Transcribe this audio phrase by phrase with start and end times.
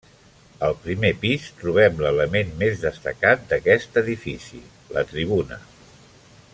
[0.67, 4.63] Al primer pis trobem l'element més destacat d'aquest edifici,
[4.97, 5.61] la tribuna.